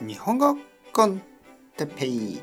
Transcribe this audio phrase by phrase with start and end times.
[0.00, 0.56] 日本語
[0.92, 1.20] コン
[1.76, 2.40] テペイ。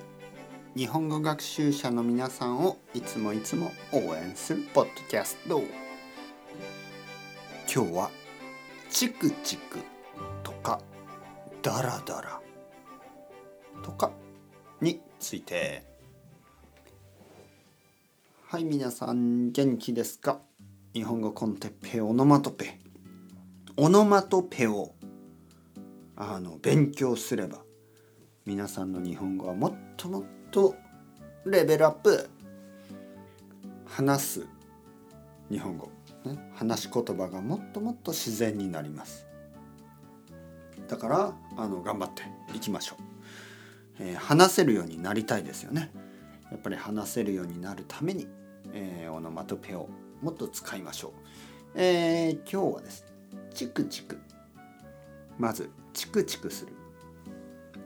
[0.76, 5.64] 日本語学習者の皆さんをいつもいつも応援するポッドキャスト。
[7.74, 8.12] 今日は
[8.90, 9.80] チクチク
[10.44, 10.82] とか
[11.62, 12.42] ダラダラ
[13.82, 14.12] とか
[14.82, 15.86] について。
[18.48, 20.42] はい皆さん元気ですか？
[20.94, 22.80] 日本語コンテッペオノマトペ。
[23.78, 24.95] オノマトペを
[26.18, 27.64] あの勉強すれば
[28.46, 30.76] 皆さんの日本語はもっともっと
[31.46, 32.30] レベルアップ
[33.86, 34.48] 話す
[35.50, 35.92] 日本語、
[36.26, 39.28] ね、話し言葉がもっともっと自然になります。
[40.88, 42.24] だからあの頑張って
[42.56, 43.04] いきましょう、
[44.00, 45.92] えー、話せるようになりたいですよね。
[46.52, 48.28] やっぱり話せるようになるために、
[48.74, 49.90] えー、オノマトペを
[50.22, 51.12] もっと使いましょう、
[51.76, 53.06] えー、今日はです
[53.54, 54.20] チクチク。
[55.38, 56.74] まずチクチクする。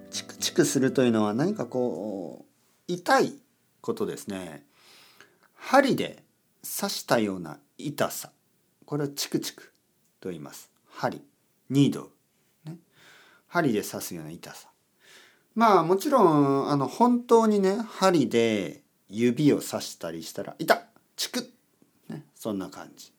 [0.09, 3.33] チクチクするというのは何かこう痛い
[3.81, 4.65] ことですね。
[5.53, 6.23] 針で
[6.63, 8.31] 刺したような痛さ。
[8.85, 9.71] これをチクチク
[10.19, 10.71] と言います。
[10.89, 11.21] 針
[11.69, 12.09] ニード
[12.65, 12.79] ル、ね、
[13.47, 14.69] 針で刺すような痛さ。
[15.53, 20.81] まあもちろんあの本当にね針で指を刺したりしたら痛っ
[21.15, 23.13] チクッ、ね、そんな感じ。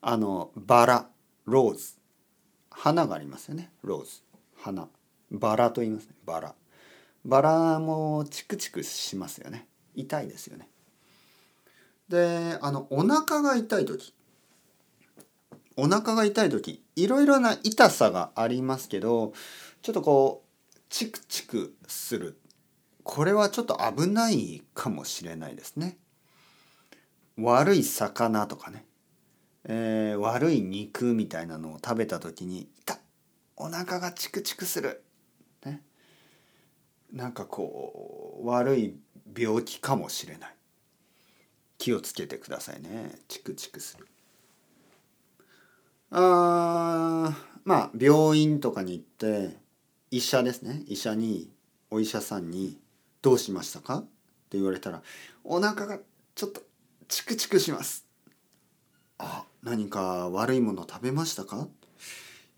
[0.00, 1.06] あのバラ
[1.44, 1.96] ローズ。
[2.76, 3.70] 花がありますよね。
[3.82, 4.22] ローズ。
[4.66, 4.88] 花。
[5.30, 6.14] バラと言いますね。
[6.24, 6.54] バラ。
[7.24, 9.66] バラもチクチクしますよね。
[9.94, 10.68] 痛いですよね。
[12.08, 14.12] であのお腹が痛い時。
[15.76, 19.34] お腹が痛い時いろいろな痛さがありますけど
[19.82, 20.42] ちょっとこ
[20.74, 22.38] うチクチクする。
[23.02, 25.96] これはちょっと危ないかもしれないですね。
[27.38, 28.84] 悪い魚とかね。
[29.68, 32.95] えー、悪い肉みたいなのを食べた時に「痛
[33.56, 35.02] お腹がチクチクする」
[35.64, 35.82] ね。
[37.12, 38.96] なんかこう悪い
[39.36, 40.56] 病気かもしれない。
[41.78, 43.18] 気をつけてくださいね。
[43.28, 44.06] チクチクする。
[46.10, 49.56] あまあ病院とかに行って
[50.10, 50.84] 医者ですね。
[50.86, 51.50] 医者に
[51.90, 52.78] お医者さんに
[53.22, 54.02] 「どうしましたか?」っ
[54.48, 55.02] て言われたら
[55.44, 55.98] 「お腹が
[56.34, 56.62] ちょっと
[57.08, 58.06] チクチクします」
[59.18, 61.68] あ何か悪いもの食べましたか？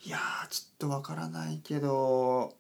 [0.05, 2.55] いやちょっとわからないけど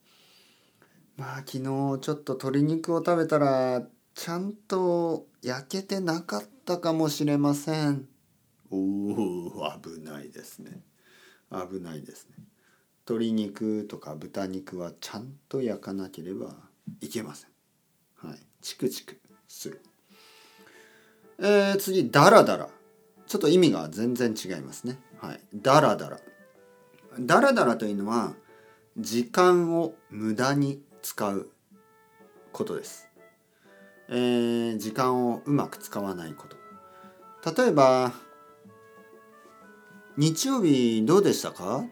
[1.16, 3.82] まあ昨日ちょっと鶏肉を食べたら
[4.14, 8.08] ちゃんと焼けてなかったかもしれません。
[8.70, 10.82] おお危ないですね。
[11.52, 12.44] 危ないですね。
[13.06, 16.56] 鶏肉とか豚肉はちゃんと焼かなければ
[17.00, 17.50] いけません。
[18.16, 18.38] はい。
[18.60, 19.80] チクチクする。
[21.38, 22.68] えー、次ダラダラ。
[23.28, 24.98] ちょっと意味が全然違いますね。
[25.20, 25.40] はい。
[25.54, 26.18] ダラダラ。
[27.20, 28.34] ダラダラというのは
[28.96, 31.50] 時間を無駄に使う
[32.52, 33.08] ことです。
[34.08, 36.56] えー、時間をうまく使わないこと。
[37.62, 38.12] 例えば、
[40.16, 41.84] 日曜日どうでしたか？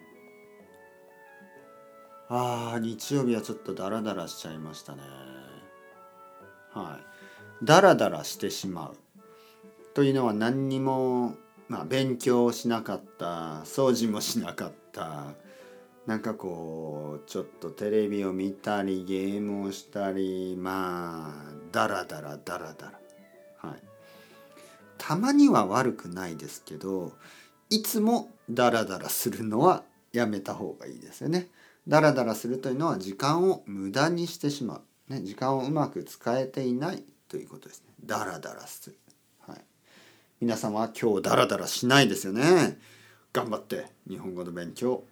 [2.28, 5.02] ああ、日曜日はちょっとダラダラしちゃいましたね。
[6.72, 6.98] は
[7.62, 7.64] い。
[7.64, 8.96] ダラダラしてしまう。
[9.94, 11.36] というのは何にも、
[11.68, 15.34] まあ、勉強しなかった掃除もしなかった。
[16.06, 23.00] なんかこうちょっとテレビを見たりゲームをしたりまあダラダラダラダラ。
[23.68, 23.82] はい。
[24.98, 27.12] たまには悪くないですけど
[27.70, 31.48] いつもダラダラするのはやめた方がいいですよね。
[31.86, 37.92] ダラダラするというのは時間を無駄にしてしまう、ね、時間をうまく使えていないということですね。
[38.04, 38.96] ダラダラする。
[40.38, 42.78] 皆様は今日ダラダラしないですよね。
[43.36, 45.02] 頑張って日本語の勉強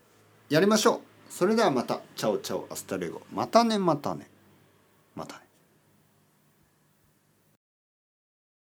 [0.49, 1.01] やりましょう。
[1.29, 2.01] それではまた。
[2.17, 3.21] Ciao ciao hasta luego。
[3.31, 4.31] またねまたね。
[5.15, 5.44] またね。